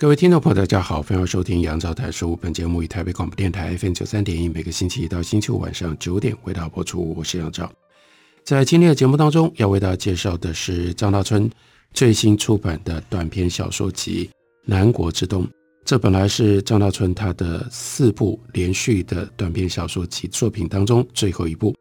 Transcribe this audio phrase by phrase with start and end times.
[0.00, 2.34] 各位听众朋友，大家好，欢迎收听杨照谈书。
[2.34, 7.12] 本节目以台北广播电台 FM 九三点一，每个星期一到星期五晚上九点为大家播出。
[7.14, 7.70] 我是杨照。
[8.42, 11.50] 在今天的节目当中，要为大家介绍的是张大春
[11.92, 14.24] 最新出版的短篇小说集
[14.64, 15.44] 《南国之冬》。
[15.84, 21.74] 这本来是张大春他的四部连续的短篇小说集作品当中最后一部。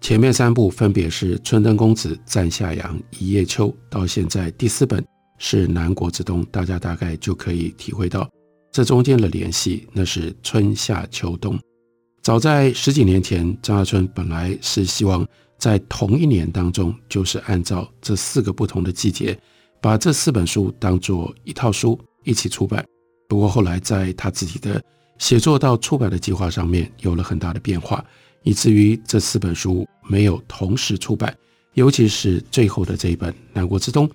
[0.00, 5.04] 前面三部分别是《春灯公子》《赞夏阳》《一叶秋》，到现在第四本。
[5.38, 8.28] 是南国之冬，大家大概就可以体会到
[8.70, 9.86] 这中间的联系。
[9.92, 11.58] 那是春夏秋冬。
[12.22, 19.38] 早在十几年前，张大春本来是希望在同一年当中，就是按照这四个不同的季节，
[19.80, 22.84] 把这四本书当做一套书一起出版。
[23.28, 24.82] 不过后来在他自己的
[25.18, 28.04] 写作到出版的计划上面有了很大的变化，
[28.42, 31.34] 以至于这四本书没有同时出版，
[31.74, 34.06] 尤其是最后的这一本《南国之冬》。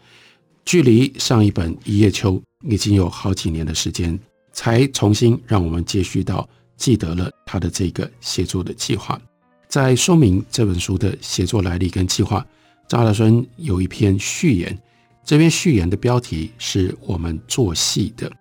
[0.65, 2.33] 距离上一本《一叶秋》
[2.69, 4.17] 已经有好几年的时间，
[4.51, 6.47] 才重新让我们接续到
[6.77, 9.19] 记得了他的这个写作的计划。
[9.67, 12.45] 在说明这本书的写作来历跟计划，
[12.87, 14.77] 张大春有一篇序言，
[15.25, 18.31] 这篇序言的标题是我们做戏的。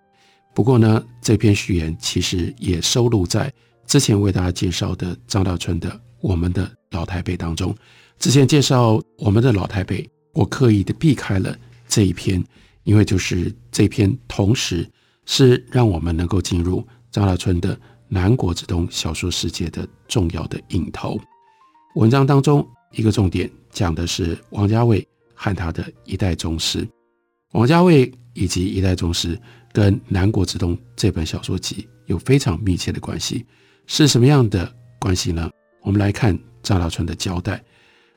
[0.53, 3.51] 不过呢，这篇序言其实也收录在
[3.85, 5.89] 之前为大家介绍的张大春的
[6.21, 7.75] 《我们的老台北》当中。
[8.19, 10.03] 之前介绍《我们的老台北》，
[10.33, 11.57] 我刻意的避开了。
[11.93, 12.43] 这一篇，
[12.85, 14.89] 因为就是这篇，同时
[15.27, 17.75] 是让我们能够进入张大春的
[18.07, 21.19] 《南国之冬》小说世界的重要的引头。
[21.93, 26.83] 文章当中一个重点讲的是王家卫和他的一代宗师。
[27.51, 29.39] 王家卫以及一代宗师
[29.71, 33.45] 跟《南国之冬》这本小说集有非常密切的关系，
[33.85, 34.67] 是什么样的
[34.99, 35.47] 关系呢？
[35.83, 37.63] 我们来看张大春的交代。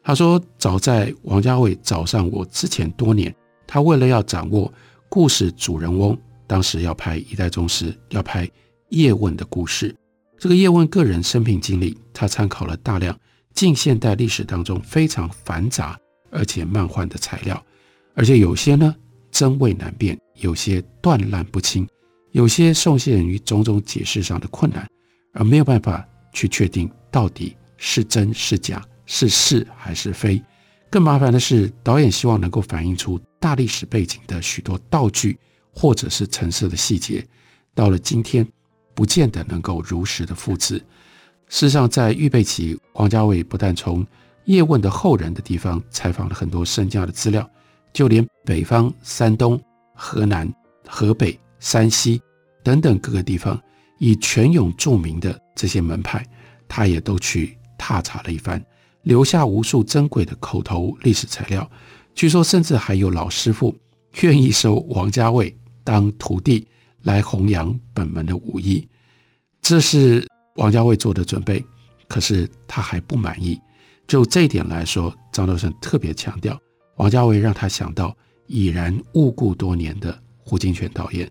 [0.02, 3.30] 他说：“早在王家卫找上我之前多年。”
[3.66, 4.72] 他为了要掌握
[5.08, 6.16] 故事主人翁，
[6.46, 8.48] 当时要拍一代宗师，要拍
[8.90, 9.94] 叶问的故事。
[10.38, 13.18] 这个叶问个人生平经历，他参考了大量
[13.54, 15.98] 近现代历史当中非常繁杂
[16.30, 17.60] 而且漫画的材料，
[18.14, 18.94] 而且有些呢
[19.30, 21.88] 真伪难辨，有些断烂不清，
[22.32, 24.86] 有些受限于种种解释上的困难，
[25.32, 30.42] 而没有办法去确定到底是真是假，是是还是非。
[30.90, 35.38] 更麻烦的是，导演希望能够反映出大历史背景的许多道具
[35.72, 37.26] 或者是陈设的细节，
[37.74, 38.46] 到了今天，
[38.94, 40.76] 不见得能够如实的复制。
[41.48, 44.04] 事实上，在预备期，王家卫不但从
[44.46, 47.48] 叶问的后人的地方采访了很多身家的资料，
[47.92, 49.60] 就连北方、山东、
[49.94, 50.52] 河南、
[50.86, 52.20] 河北、山西
[52.62, 53.60] 等等各个地方
[53.98, 56.26] 以权勇著名的这些门派，
[56.66, 58.64] 他也都去踏查了一番。
[59.02, 61.70] 留下无数珍贵的口头历史材料，
[62.16, 63.76] 据说甚至还有老师傅
[64.22, 65.54] 愿意收王家卫
[65.84, 66.66] 当徒弟
[67.02, 68.88] 来弘扬本门的武艺。
[69.60, 71.62] 这是王家卫做的准备，
[72.08, 73.60] 可是他还不满意。
[74.08, 76.58] 就这一点来说，张德春特别强调，
[76.96, 78.16] 王家卫让他想到
[78.46, 81.30] 已然误故多年的胡金铨导演。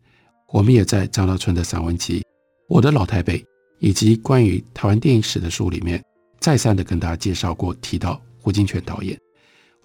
[0.50, 2.20] 我们也在张德春的散文集
[2.70, 3.40] 《我的老台北》
[3.80, 6.00] 以及关于台湾电影史的书里面。
[6.40, 9.20] 再三的跟大家介绍过，提到胡金铨导演，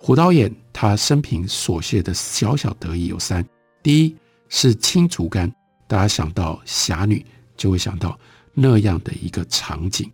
[0.02, 3.44] 胡导演他生平所写的小小得意有三：
[3.82, 4.16] 第一
[4.48, 5.52] 是青竹竿，
[5.86, 8.18] 大家想到侠女就会想到
[8.54, 10.06] 那样的一个场景；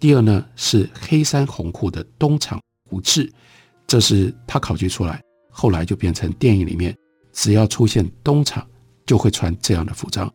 [0.00, 2.60] 第二呢是黑衫红裤的东厂
[2.90, 3.32] 胡志，
[3.86, 6.92] 这是他考据出来，后来就变成电影里面
[7.32, 8.66] 只要出现东厂
[9.06, 10.28] 就会穿这样的服装；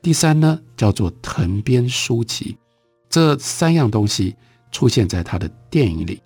[0.00, 2.56] 第三呢叫做藤编书籍，
[3.10, 4.36] 这三样东西。
[4.70, 6.20] 出现在他的电影里，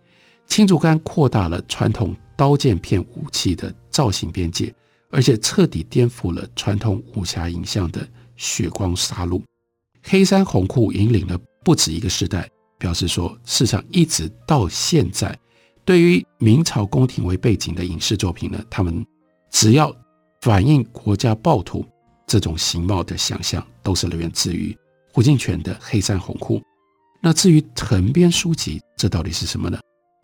[0.48, 4.74] 青竹竿扩大了传统刀剑片武器的造型边界，
[5.10, 8.06] 而且彻底颠覆了传统武侠影像的
[8.36, 9.40] 血光杀戮。
[10.02, 12.48] 黑山红裤引领了不止一个时代，
[12.78, 15.38] 表示说，世上一直到现在，
[15.84, 19.04] 对于明朝宫廷为背景的影视作品呢，他们
[19.50, 19.94] 只要
[20.40, 21.84] 反映国家暴徒
[22.26, 24.76] 这种形貌的想象，都是来源自于
[25.12, 26.62] 胡金銓的黑山红裤。
[27.20, 29.78] 那至于藤编书籍，这到底是什么呢？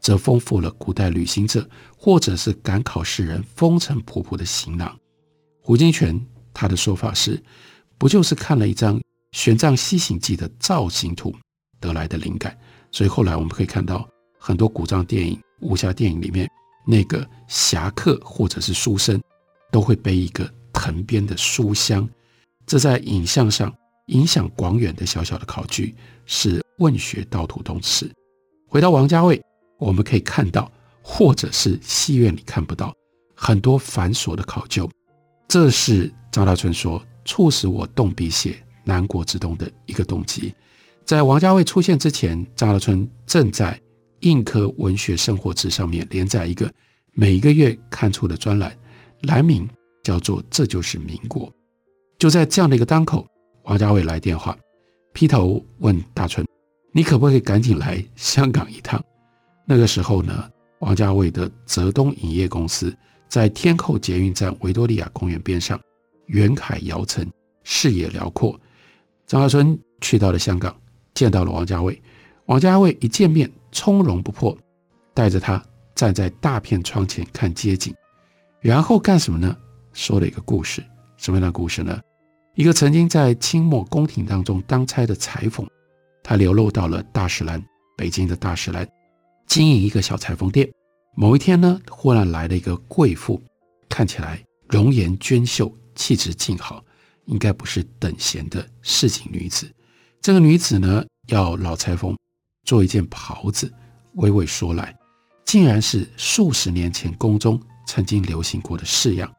[0.05, 1.67] 则丰富了古代旅行者
[1.97, 4.95] 或者是赶考士人风尘仆仆的行囊。
[5.63, 6.21] 胡金铨
[6.53, 7.43] 他的说法是，
[7.97, 9.01] 不就是看了一张
[9.33, 11.35] 《玄奘西行记》的造型图
[11.81, 12.55] 得来的灵感？
[12.93, 14.07] 所以后来我们可以看到
[14.39, 16.47] 很多古装电影、武侠电影里面，
[16.87, 19.19] 那个侠客或者是书生
[19.73, 22.07] 都会背一个藤编的书箱。
[22.67, 23.75] 这在影像上
[24.09, 25.95] 影响广远的小小的考据，
[26.27, 28.13] 是问学道途通史。
[28.69, 29.43] 回到王家卫。
[29.85, 30.73] 我们可以看到，
[31.03, 32.91] 或者是戏院里看不到
[33.35, 34.91] 很多繁琐的考究，
[35.47, 38.53] 这是张大春说促使我动笔写
[38.83, 40.55] 《南国之冬》的一个动机。
[41.05, 43.79] 在王家卫出现之前，张大春正在
[44.21, 46.73] 印刻文学生活志上面连载一个
[47.13, 48.75] 每一个月刊出的专栏，
[49.25, 49.69] 栏名
[50.03, 51.47] 叫做《这就是民国》。
[52.19, 53.27] 就在这样的一个当口，
[53.65, 54.57] 王家卫来电话，
[55.13, 56.47] 劈头问大春
[56.91, 58.99] ：“你可不可以赶紧来香港一趟？”
[59.65, 60.51] 那个时候呢，
[60.81, 62.95] 王家卫的泽东影业公司
[63.29, 65.81] 在天后捷运站维多利亚公园边上，
[66.27, 67.27] 远海遥层，
[67.63, 68.59] 视野辽阔。
[69.27, 70.77] 张大春去到了香港，
[71.15, 72.01] 见到了王家卫。
[72.47, 74.57] 王家卫一见面，从容不迫，
[75.15, 75.65] 带着他
[75.95, 77.95] 站在大片窗前看街景，
[78.61, 79.57] 然后干什么呢？
[79.95, 80.85] 说了一个故事。
[81.17, 81.99] 什么样的故事呢？
[82.55, 85.67] 一个曾经在清末宫廷当中当差的裁缝，
[86.23, 87.65] 他流落到了大石栏，
[87.97, 88.87] 北京的大石栏。
[89.47, 90.69] 经营一个小裁缝店，
[91.15, 93.41] 某一天呢，忽然来了一个贵妇，
[93.89, 96.83] 看起来容颜娟秀，气质静好，
[97.27, 99.71] 应该不是等闲的市井女子。
[100.21, 102.17] 这个女子呢，要老裁缝
[102.65, 103.73] 做一件袍子，
[104.17, 104.97] 娓娓说来，
[105.45, 109.33] 竟然是数十年前宫中曾经流行过的式样。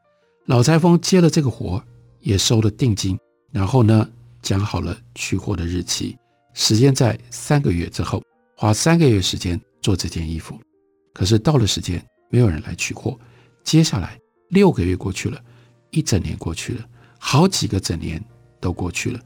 [0.45, 1.83] 老裁缝接了这个活，
[2.21, 3.17] 也收了定金，
[3.51, 4.07] 然后呢，
[4.41, 6.15] 讲好了取货的日期，
[6.53, 8.23] 时间在三个月之后，
[8.55, 9.59] 花三个月时间。
[9.85, 10.59] 做这件衣服，
[11.13, 13.15] 可是到了时间，没有人来取货。
[13.63, 15.39] 接下来六个月过去了，
[15.91, 16.83] 一整年过去了，
[17.19, 18.19] 好几个整年
[18.59, 19.19] 都过去了，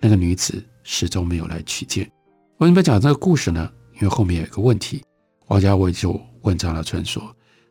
[0.00, 2.10] 那个女子始终没有来取件。
[2.56, 3.70] 为什么讲这个故事呢？
[3.96, 5.04] 因为后面有一个问题，
[5.48, 7.22] 王家卫就问张大春说：“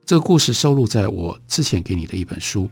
[0.06, 2.70] 这个故事收录在我之前给你的一本书，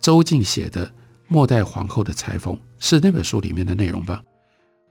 [0.00, 0.86] 周静写的
[1.28, 4.22] 《末代皇后的裁缝》，是那本书里面的内容吧？”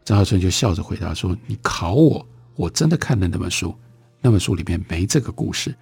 [0.06, 2.24] 张大春就笑着回答说：“你考我，
[2.56, 3.76] 我真的看了那本书。”
[4.22, 5.74] 那本书里面没这个故事，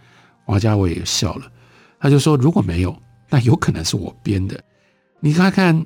[0.46, 1.52] 王家卫也笑了，
[2.00, 2.96] 他就说：“如果没有，
[3.30, 4.64] 那有可能是我编的。
[5.20, 5.86] 你看看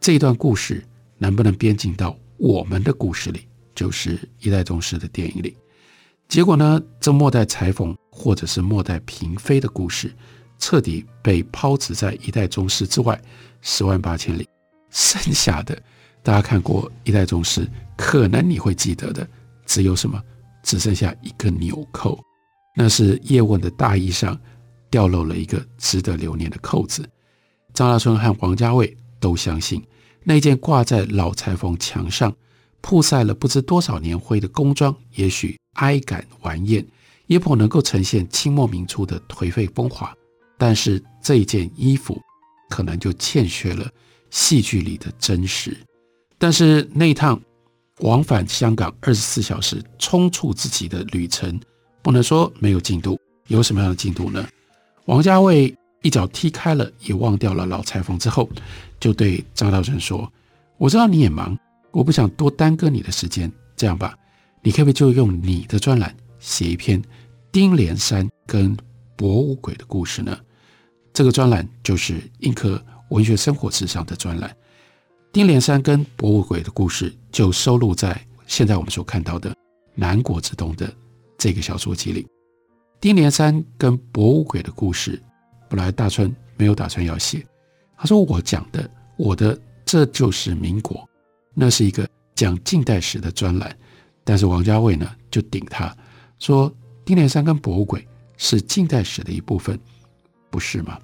[0.00, 0.84] 这一段故事
[1.18, 5.56] 能不能编进到我们的故事里，就是一代宗师的电影里。
[6.28, 10.12] 结果呢，这末代裁缝或者是末代嫔妃的故事，
[10.58, 13.20] 彻底被抛掷在一代宗师之外
[13.60, 14.48] 十万八千里。
[14.90, 15.80] 剩下的，
[16.22, 17.66] 大家看过一代宗师，
[17.96, 19.26] 可能你会记得的，
[19.64, 20.20] 只有什么？”
[20.62, 22.18] 只剩下一个纽扣，
[22.76, 24.38] 那是叶问的大衣上
[24.90, 27.08] 掉落了一个值得留念的扣子。
[27.74, 29.82] 张大春和王家卫都相信，
[30.24, 32.32] 那件挂在老裁缝墙上、
[32.80, 36.86] 曝晒了不知多少年灰的工装，也许哀感顽艳，
[37.26, 40.14] 也颇能够呈现清末民初的颓废风华。
[40.58, 42.20] 但是这件衣服，
[42.70, 43.90] 可能就欠缺了
[44.30, 45.76] 戏剧里的真实。
[46.38, 47.40] 但是那一趟。
[48.00, 51.60] 往返香港二十四小时匆促自己的旅程，
[52.02, 53.18] 不能说没有进度。
[53.48, 54.48] 有什么样的进度呢？
[55.04, 58.48] 王家卫一脚踢开了，也忘掉了老裁缝之后，
[58.98, 60.32] 就对张大春说
[60.78, 61.58] ：“我知道你也忙，
[61.90, 63.52] 我不想多耽搁你的时间。
[63.76, 64.16] 这样吧，
[64.62, 67.02] 你可不可以就用你的专栏写一篇
[67.50, 68.76] 丁连山跟
[69.16, 70.38] 博物鬼的故事呢？
[71.12, 74.56] 这个专栏就是印刻文学生活志上的专栏。”
[75.32, 79.50] 丁连山跟博物鬼的故事就收录在现在我们所看到的
[79.94, 80.92] 《南国之冬》的
[81.38, 82.26] 这个小说集里。
[83.00, 85.20] 丁连山跟博物鬼的故事，
[85.70, 87.42] 本来大春没有打算要写，
[87.96, 91.08] 他说我讲的我的这就是民国，
[91.54, 93.74] 那是一个讲近代史的专栏。
[94.24, 95.96] 但是王家卫呢就顶他
[96.40, 96.70] 说，
[97.06, 99.80] 丁连山跟博物鬼是近代史的一部分，
[100.50, 101.00] 不是吗？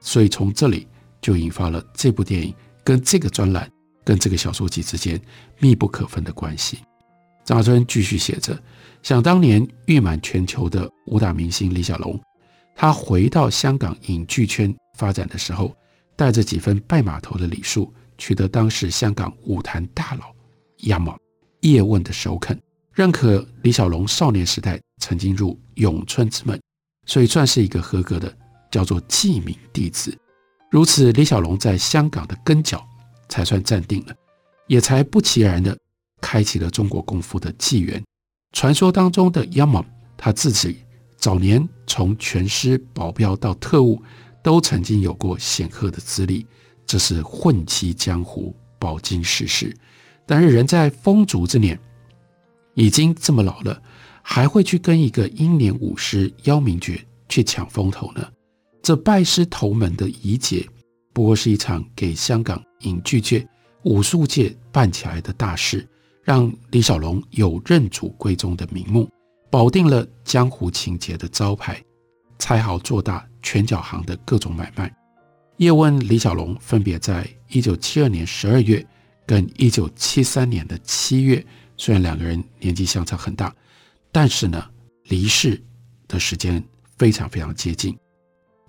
[0.00, 0.88] 所以从这里
[1.20, 2.54] 就引发了这部电影。
[2.90, 3.70] 跟这个专栏、
[4.04, 5.20] 跟这个小说集之间
[5.60, 6.80] 密不可分的关系。
[7.44, 8.60] 张大春继续写着：
[9.00, 12.20] 想当年誉满全球的武打明星李小龙，
[12.74, 15.72] 他回到香港影剧圈发展的时候，
[16.16, 20.34] 带着几分拜码头的礼数，取得当时香港武坛大佬
[20.78, 21.16] 亚某
[21.60, 22.60] 叶问的首肯，
[22.92, 26.60] 认可李小龙少年时代曾经入咏春之门，
[27.06, 28.36] 所以算是一个合格的
[28.68, 30.12] 叫做记名弟子。
[30.70, 32.86] 如此，李小龙在香港的根脚
[33.28, 34.14] 才算站定了，
[34.68, 35.76] 也才不其然的
[36.20, 38.00] 开启了中国功夫的纪元。
[38.52, 39.84] 传说当中的 Yama，
[40.16, 40.78] 他自己
[41.16, 44.00] 早年从拳师、保镖到特务，
[44.44, 46.46] 都曾经有过显赫的资历，
[46.86, 49.76] 这是混迹江湖、饱经世事。
[50.24, 51.76] 但是人在风烛之年，
[52.74, 53.82] 已经这么老了，
[54.22, 58.24] 还会去跟一个英年武师邀明爵去抢风头呢？
[58.82, 60.66] 这拜师头门的仪节，
[61.12, 63.46] 不过是一场给香港影剧界、
[63.84, 65.86] 武术界办起来的大事，
[66.22, 69.08] 让李小龙有认祖归宗的名目，
[69.50, 71.82] 保定了江湖情节的招牌，
[72.38, 74.90] 才好做大拳脚行的各种买卖。
[75.58, 78.84] 叶问、李小龙分别在一九七二年十二月
[79.26, 81.44] 跟一九七三年的七月，
[81.76, 83.54] 虽然两个人年纪相差很大，
[84.10, 84.64] 但是呢，
[85.04, 85.62] 离世
[86.08, 86.64] 的时间
[86.96, 87.94] 非常非常接近。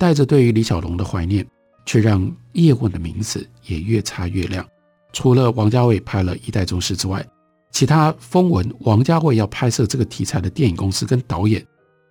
[0.01, 1.48] 带着对于李小龙的怀念，
[1.86, 4.67] 却让叶问的名字也越擦越亮。
[5.13, 7.24] 除了王家卫拍了一代宗师之外，
[7.72, 11.63] 其他风闻王家卫要拍摄这个题材的电影公司跟导演，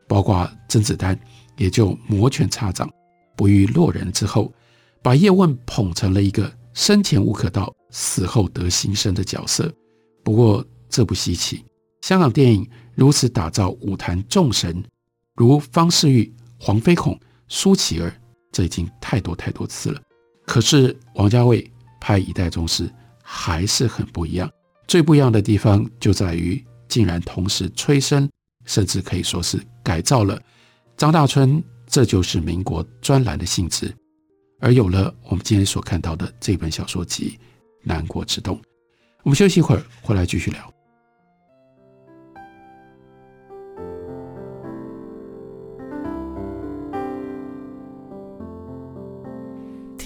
[0.07, 1.19] 包括甄子丹，
[1.57, 2.89] 也就摩拳擦掌，
[3.35, 4.53] 不遇落人之后，
[5.03, 9.69] 把叶问捧成了一个生前无可道，死后得新生的角色。
[10.23, 11.65] 不过这不稀奇，
[12.03, 14.81] 香港电影如此打造武坛众神，
[15.35, 17.19] 如方世玉、黄飞鸿。
[17.51, 18.11] 舒淇儿，
[18.51, 20.01] 这已经太多太多次了。
[20.47, 22.89] 可是王家卫拍《一代宗师》
[23.23, 24.51] 还是很不一样。
[24.89, 28.29] 最不一样的地方就在于，竟然同时催生，
[28.65, 30.41] 甚至可以说是改造了
[30.97, 31.63] 张大春。
[31.87, 33.93] 这就是民国专栏的性质，
[34.61, 37.37] 而有了我们今天所看到的这本小说集
[37.83, 38.57] 《南国之冬》。
[39.25, 40.73] 我们休息一会儿，回来继续聊。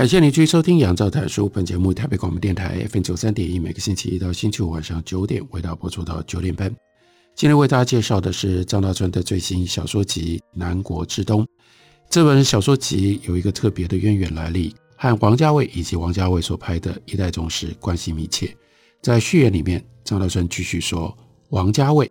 [0.00, 6.74] 感谢您继续收听《杨照谈书》本节目，台北广播电台 FM 九三点一，每个星期一到星期五晚上九点，为大家播出到九点半。
[7.36, 11.44] 今天为大家介绍的是张大春的最新小说集《南国之冬》。
[12.08, 18.56] 这本小说集有一个特别的渊源来历，和王家卫以及王家卫所拍的一代宗师关系密切。
[19.02, 21.14] 在序言里面，张大春继续说
[21.52, 22.10] ：“王家卫，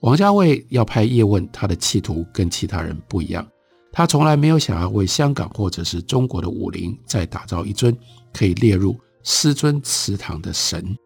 [0.00, 3.48] 王家卫要拍叶问，他的企图跟其他人不一样。”
[3.94, 7.94] 他从来没有想要为香港或者是中国的武林再打造一尊
[8.32, 10.96] 可以列入师尊祠堂的神，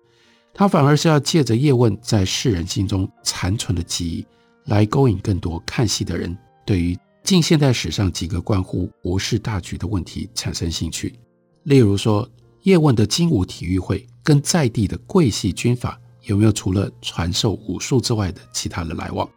[0.55, 4.25] 他反而是要借着叶问在世人心中残存的记忆，
[4.67, 11.19] 来勾引更多看戏的人对于近现代史上几个关乎国事大局的问题产生兴趣。
[11.65, 12.29] 例如说，
[12.63, 19.29] 叶问的精武体育会跟在地的桂系军阀有没有除了传授武术之外的其他的来往？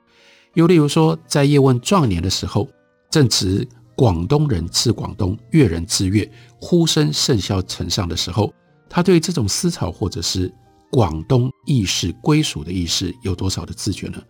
[0.54, 2.70] 又例如说，在叶问壮年的时候。
[3.10, 8.54] 正值广东人治广东，粤人治粤，呼声甚嚣尘上的时候，
[8.90, 10.54] 他对这种思潮或者是
[10.92, 14.22] 广东意识归属的意识有多少的自觉呢？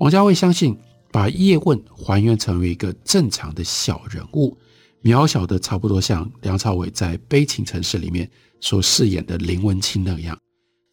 [0.00, 0.76] 王家卫相信，
[1.12, 4.56] 把叶问还原成为一个正常的小人物，
[5.02, 8.28] 渺小的差不多像梁朝伟在《悲情城市》里面
[8.60, 10.36] 所饰演的林文清那样，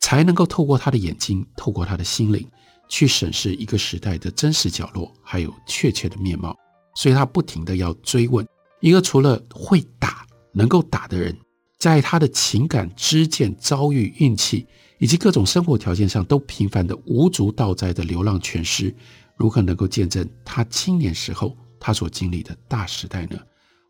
[0.01, 2.47] 才能够透过他的眼睛，透过他的心灵，
[2.87, 6.55] 去审视一个时代的真实角落，还有确切的面貌。
[6.95, 8.45] 所以他不停地要追问
[8.79, 11.35] 一个除了会打、能够打的人，
[11.79, 14.65] 在他的情感、知见、遭遇、运气
[14.99, 18.93] 以及各种生活条件上都平凡的无足道哉的流浪拳师，
[19.37, 23.39] 如何能够见证他青年时候他所经历的大时代呢？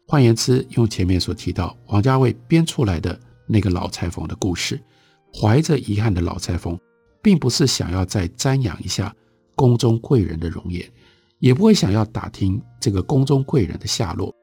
[0.08, 3.18] 换言之，用前面所提到王家卫编出来的
[3.48, 4.82] 那个老裁缝的故事，
[5.34, 6.78] 怀着遗憾的老裁缝，
[7.22, 9.16] 并不是想要再瞻仰一下
[9.56, 10.86] 宫中贵人的容颜。
[11.42, 14.34] 也不会想要打听这个宫中贵人的下落，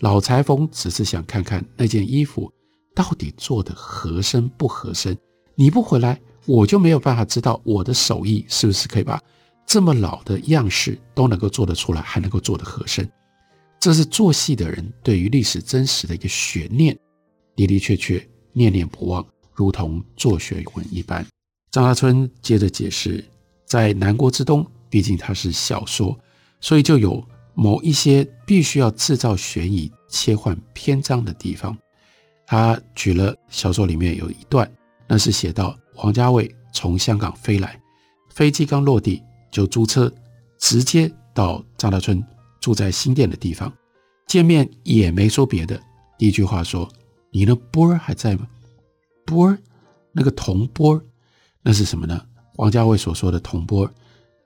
[0.00, 2.52] 老裁缝只是想看看那件衣服
[2.94, 5.16] 到底做得合身不合身。
[5.54, 9.22] 你不回来，我就没有办法知道我的手艺是不是可以把
[9.64, 13.08] 这么老的样式都能够做得出来，还能够做得合身。
[13.78, 16.98] 这是做戏的人对于历史真实的一个悬念，
[17.54, 19.24] 的的确确念念不忘，
[19.54, 21.24] 如同做学问一般。
[21.70, 23.24] 张大春接着解释，
[23.64, 26.18] 在南国之东，毕竟它是小说。
[26.60, 27.24] 所以就有
[27.54, 31.76] 某一些必须要制造悬疑、切换篇章的地方，
[32.46, 34.70] 他举了小说里面有一段，
[35.06, 37.80] 那是写到王家卫从香港飞来，
[38.30, 40.12] 飞机刚落地就租车
[40.58, 42.24] 直接到张大春
[42.60, 43.72] 住在新店的地方，
[44.26, 45.80] 见面也没说别的，
[46.18, 46.88] 第一句话说
[47.30, 48.46] ：“你的波儿还在吗？”
[49.24, 49.58] 波儿，
[50.12, 51.04] 那个铜波儿，
[51.62, 52.20] 那是什么呢？
[52.56, 53.92] 王家卫所说的铜波儿，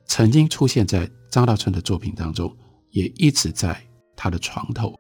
[0.06, 2.54] 曾经出现在张大春的作品当中，
[2.90, 3.82] 也一直在
[4.14, 4.94] 他的床头。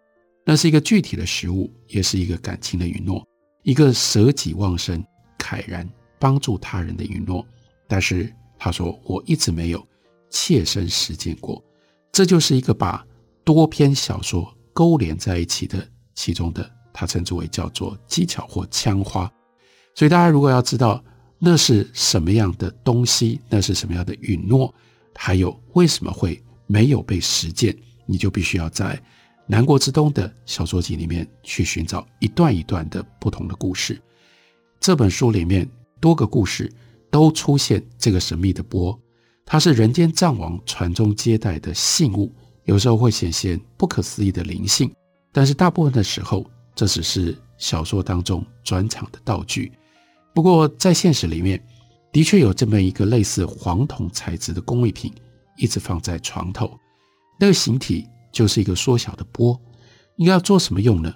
[0.44, 3.24] 那是一个具体的实物，也是一个感情的允诺，
[3.62, 5.04] 一个舍己忘身、
[5.38, 7.46] 慨然帮助他人的允诺。
[7.86, 9.86] 但是他说，我一直没有
[10.30, 11.62] 切身实践过。
[12.10, 13.06] 这就是一个把
[13.44, 19.30] 多篇小说勾连在一起的其中的，他称之为叫做技巧或枪花。
[19.94, 21.04] 所以大家如果要知道
[21.38, 24.74] 那是什么样的东西，那是什么样的允诺，
[25.14, 27.76] 还有为什么会没有被实践，
[28.06, 29.00] 你就必须要在。
[29.46, 34.00] 南国之冬的小说集里面去寻找一段一段的不同的故事。
[34.80, 35.68] 这本书里面
[36.00, 36.72] 多个故事
[37.10, 38.98] 都出现这个神秘的钵，
[39.44, 42.32] 它是人间藏王传宗接代的信物，
[42.64, 44.90] 有时候会显现不可思议的灵性，
[45.32, 49.72] 但是大部分的时候这只是小说当中转场的道具。
[50.32, 51.62] 不过在现实里面，
[52.12, 55.12] 的确有这么一个类似黄铜材质的工艺品，
[55.56, 56.78] 一直放在床头，
[57.40, 58.06] 那个形体。
[58.32, 59.60] 就是一个缩小的钵，
[60.16, 61.14] 应该要做什么用呢？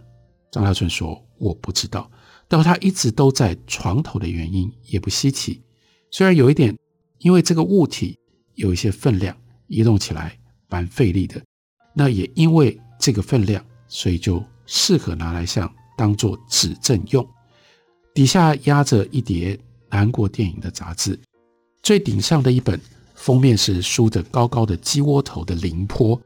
[0.52, 2.10] 张大春说：“我不知道。”
[2.46, 5.62] 但他一直都在床头的原因也不稀奇。
[6.10, 6.76] 虽然有一点，
[7.20, 8.18] 因为这个物体
[8.52, 9.34] 有一些分量，
[9.66, 10.38] 移动起来
[10.68, 11.42] 蛮费力的。
[11.94, 17.26] 那也因为这个分量，所以就适合拿来像当做指证用。
[18.12, 19.58] 底下压着一叠
[19.90, 21.18] 南国电影的杂志，
[21.82, 22.80] 最顶上的一本
[23.14, 26.20] 封面是梳着高高的鸡窝头的林坡。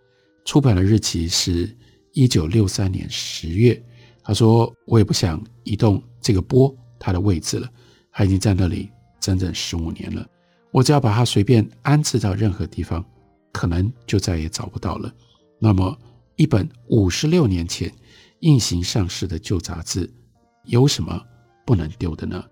[0.44, 1.76] 出版的日期是
[2.12, 3.80] 一九六三年十月。
[4.22, 7.68] 他说：“我也不想移动这个波，它的位置了，
[8.12, 10.26] 它已经在那里整整十五年了。
[10.70, 13.04] 我只要把它随便安置到任何地方，
[13.52, 15.12] 可能就再也找不到了。
[15.58, 15.98] 那么，
[16.36, 17.92] 一本五十六年前
[18.40, 20.08] 印行上市的旧杂志，
[20.64, 21.20] 有什么
[21.66, 22.44] 不能丢的呢？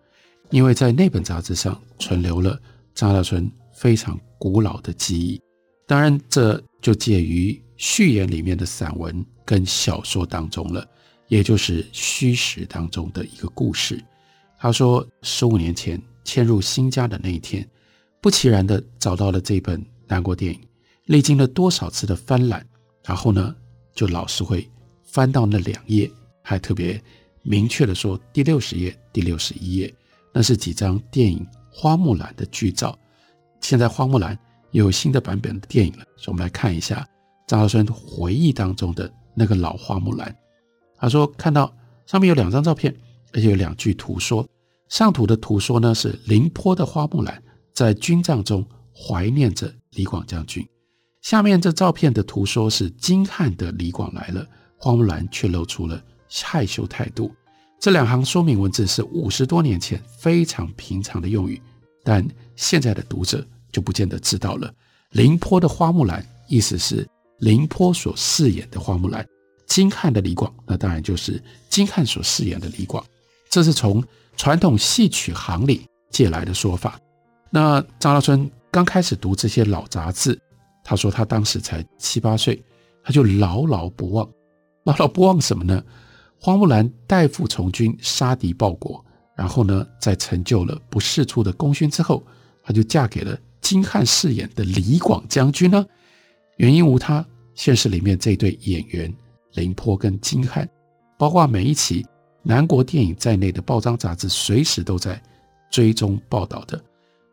[0.51, 2.61] 因为在那本杂志上存留了
[2.95, 5.41] 张大春非常古老的记忆。
[5.87, 10.85] 当然，这就介于。”序言里面的散文跟小说当中了，
[11.29, 14.05] 也就是虚实当中的一个故事。
[14.59, 17.65] 他说，十五年前迁入新家的那一天，
[18.21, 20.61] 不其然的找到了这本南国电影，
[21.05, 22.67] 历经了多少次的翻览，
[23.05, 23.55] 然后呢，
[23.95, 24.69] 就老是会
[25.05, 26.11] 翻到那两页，
[26.43, 27.01] 还特别
[27.43, 29.95] 明确的说第六十页、第六十一页，
[30.39, 32.97] 那是几张电影《花木兰》的剧照。
[33.61, 34.37] 现在《花木兰》
[34.71, 37.05] 有新的版本的电影了，所以我们来看一下。
[37.49, 40.33] 张大春回忆当中的那个老花木兰，
[40.97, 41.75] 他说看到
[42.07, 42.95] 上面有两张照片，
[43.33, 44.47] 而且有两句图说。
[44.89, 47.43] 上图的图说呢是凌波的花木兰
[47.75, 50.65] 在军帐中怀念着李广将军，
[51.21, 54.47] 下面这照片的图说是精悍的李广来了，
[54.77, 57.29] 花木兰却露出了害羞态度。
[57.81, 61.61] 这两行说明文字是五十多年前非常平常的用语，
[62.05, 64.73] 但现在的读者就不见得知道了。
[65.11, 67.07] 凌波的花木兰意思是。
[67.41, 69.25] 凌波所饰演的花木兰，
[69.69, 73.05] 金汉的李广，那当然就是金汉所饰演的李广。
[73.49, 74.03] 这是从
[74.37, 76.99] 传统戏曲行里借来的说法。
[77.49, 80.37] 那张大春刚开始读这些老杂志，
[80.83, 82.61] 他说他当时才七八岁，
[83.05, 84.29] 他就牢牢不忘，
[84.83, 85.81] 牢牢不忘什么呢？
[86.41, 89.05] 花木兰代父从军，杀敌报国，
[89.37, 92.25] 然后呢，在成就了不世出的功勋之后，
[92.63, 95.85] 她就嫁给了精悍饰演的李广将军呢。
[96.59, 99.13] 原因无他，现实里面这对演员
[99.55, 100.69] 林波跟精悍，
[101.19, 102.07] 包括每一期
[102.43, 105.21] 南国电影在内的报章杂志，随时都在
[105.71, 106.81] 追踪报道的。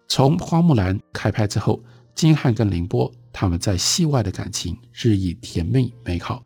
[0.07, 1.79] 从花木兰开拍之后，
[2.15, 6.43] 精悍跟林波他们在戏外的感情日益甜蜜美好，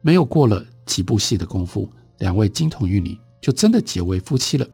[0.00, 4.66] 没有过了几部戏的功夫，两位金童玉女就真的结为夫妻了。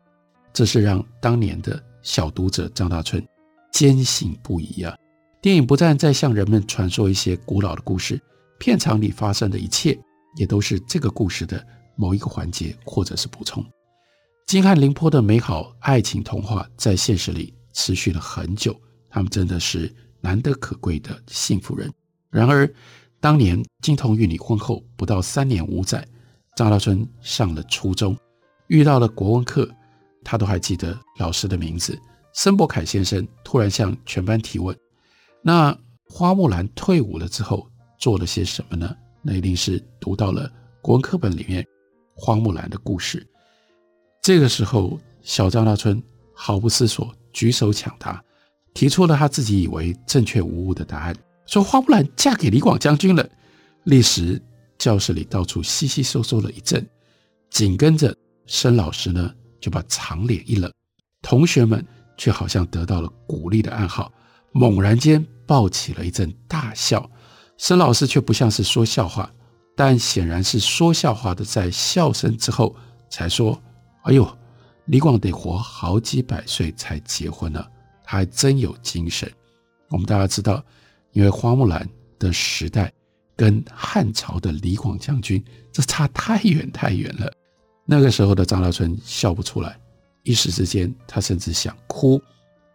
[0.52, 3.26] 这是让当年的小读者张大春
[3.72, 4.96] 坚信不疑啊。
[5.40, 8.20] 电影不但在向人们传说一些古老的故事，
[8.58, 9.98] 片场里发生的一切
[10.36, 11.64] 也都是这个故事的
[11.96, 13.64] 某一个环节，或者是补充。
[14.46, 18.74] 金汉林坡的美好爱情童话在现实里持续了很久，
[19.10, 21.92] 他们真的是难得可贵的幸福人。
[22.30, 22.72] 然而，
[23.20, 26.06] 当年金童玉女婚后不到三年五载，
[26.56, 28.16] 张大春上了初中，
[28.68, 29.68] 遇到了国文课，
[30.22, 31.98] 他都还记得老师的名字
[32.32, 33.26] 申伯凯先生。
[33.42, 34.76] 突然向全班提问。
[35.40, 35.76] 那
[36.08, 38.96] 花木兰退伍了之后做了些什么呢？
[39.22, 40.50] 那一定是读到了
[40.82, 41.64] 国文课本里面
[42.16, 43.24] 花木兰的故事。
[44.22, 46.02] 这个时候，小张大春
[46.34, 48.20] 毫不思索，举手抢答，
[48.72, 51.14] 提出了他自己以为正确无误的答案，
[51.46, 53.28] 说花木兰嫁给李广将军了。
[53.84, 54.40] 历时，
[54.84, 56.86] 教室里到处窸窸窣窣了一阵，
[57.48, 60.70] 紧跟着申老师呢就把长脸一冷，
[61.22, 61.82] 同学们
[62.18, 64.12] 却好像得到了鼓励的暗号，
[64.52, 67.10] 猛然间爆起了一阵大笑。
[67.56, 69.32] 申老师却不像是说笑话，
[69.74, 72.76] 但显然是说笑话的，在笑声之后
[73.08, 73.58] 才说
[74.04, 74.28] ：“哎呦。”
[74.88, 77.66] 李广得活好几百岁才结婚呢，
[78.04, 79.32] 他还真有精神。
[79.88, 80.62] 我们大家知道，
[81.12, 82.92] 因为花木兰的时代
[83.36, 85.42] 跟汉朝的李广将军
[85.72, 87.32] 这差太远太远了。
[87.84, 89.78] 那个时候的张大春笑不出来，
[90.22, 92.20] 一时之间他甚至想哭，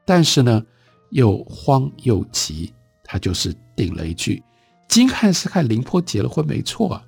[0.06, 0.64] 但是呢
[1.10, 4.44] 又慌又急，他就是顶了一句
[4.88, 7.04] ：“金汉是和林颇结了婚，没错啊。”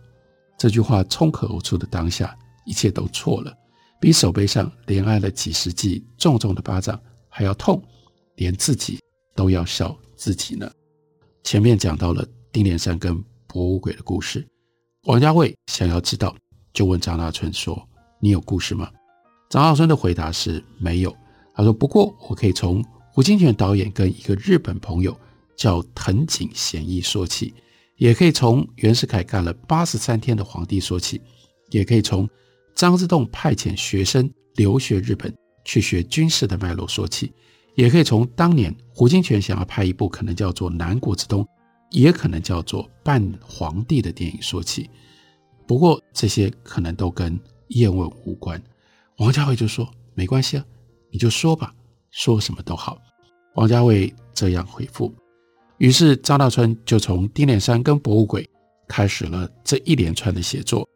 [0.58, 3.56] 这句话冲口而出的当下，一切都错了。
[4.00, 7.84] 比手背上连挨了几十记重重的巴掌还要痛，
[8.36, 9.00] 连自己
[9.36, 10.72] 都要笑自己呢。
[11.44, 14.48] 前面讲到了丁连山跟博物馆的故事，
[15.04, 16.34] 王家卫想要知道，
[16.74, 17.86] 就问张大春说
[18.22, 18.90] ：“你有故事吗？”
[19.52, 21.14] 张大春的回答是没有。
[21.54, 25.14] 他说：“不过我可以从胡金铨导演跟一个日本朋友
[25.58, 27.54] 叫藤井贤一说起，
[27.98, 31.22] 也可以从袁世凯干了八十三天的皇帝说起，
[31.72, 32.28] 也可以从。”
[32.74, 35.32] 张之洞派遣学生留学日本
[35.66, 37.34] 去学军事的脉络说起，
[37.76, 41.44] 也可以从当年胡金铨想要拍一部可能叫做《南国之冬》，
[41.92, 44.90] 也可能叫做扮皇帝的电影说起。
[45.68, 48.62] 不过这些可能都跟叶问无关。
[49.18, 50.66] 王家卫就说：“没关系啊，
[51.12, 51.74] 你就说吧，
[52.10, 52.98] 说什么都好。”
[53.56, 55.14] 王家卫这样回复。
[55.78, 58.44] 于是张大春就从丁连山跟博物馆
[58.88, 60.88] 开始了这一连串的写作。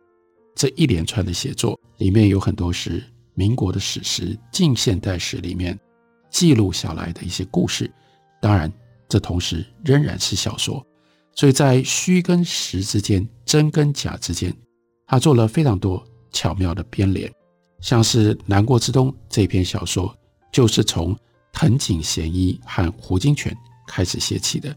[0.56, 3.04] 这一连串的写作里面有很多是
[3.34, 5.78] 民国的史实、近现代史里面
[6.30, 7.92] 记录下来的一些故事，
[8.42, 8.72] 当然，
[9.08, 10.86] 这同时仍然是小说，
[11.34, 14.56] 所以在虚跟实之间、真跟假之间，
[15.08, 17.32] 他做了非常多巧妙的编连。
[17.82, 20.16] 像是《南国之冬》这篇小说，
[20.52, 21.16] 就是从
[21.54, 23.54] 藤井贤一和胡金铨
[23.88, 24.76] 开始写起的。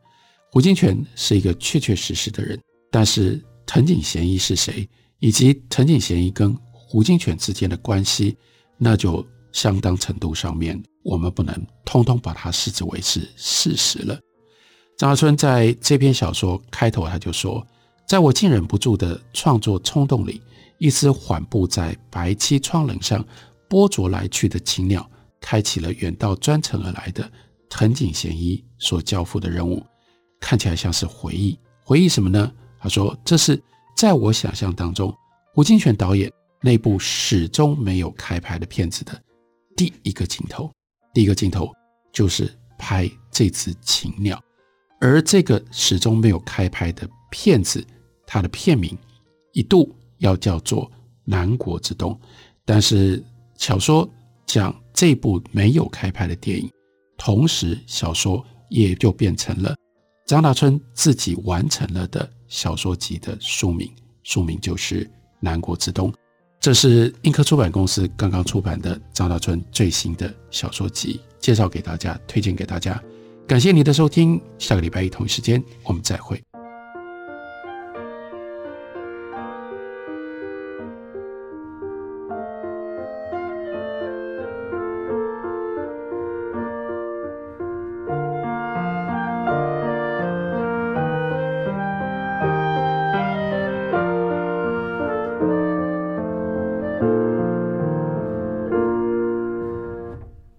[0.51, 2.61] 胡金铨是一个确确实实的人，
[2.91, 4.89] 但是藤井贤一是谁？
[5.21, 8.37] 以及藤井贤一跟胡金铨之间的关系，
[8.77, 14.19] 那就相当程度上面，我们不能通通把它视之为是事实了。
[14.97, 17.65] 张大春在这篇小说开头他就说
[18.07, 20.43] ：“在我竟忍不住的创作冲动里，
[20.79, 23.25] 一只缓步在白漆窗棱上
[23.69, 25.09] 拨啄来去的禽鸟，
[25.41, 27.31] 开启了远道专程而来的
[27.71, 29.85] 藤井贤一所交付的任务。
[30.41, 32.53] 看起来像是回忆，回忆什么呢？
[32.81, 33.61] 他说这是。”
[33.97, 35.13] 在我想象当中，
[35.53, 36.31] 胡金铨导演
[36.63, 39.21] 那部始终没有开拍的片子的
[39.79, 40.69] 第一个镜头，
[41.15, 41.73] 第一个镜头
[42.13, 44.43] 就是拍这只禽鸟，
[45.01, 47.87] 而这个始终没有开拍的片子，
[48.27, 48.99] 它的片名
[49.53, 50.85] 一度要叫做
[51.25, 52.13] 《南国之冬》，
[52.65, 54.07] 但是小说
[54.47, 56.69] 讲这部没有开拍的电影，
[57.17, 59.77] 同时小说也就变成了
[60.27, 62.29] 张大春自己完成了的。
[62.49, 63.89] 小说集的书名，
[64.25, 65.05] 书名就是
[65.39, 66.11] 《南国之冬》，
[66.61, 73.01] 这是映科出版公司刚刚出版的张大春最新的小说集，介绍给大家，推荐给大家。
[73.47, 76.48] 感谢你的收听，下个礼拜一同一时间我们再会。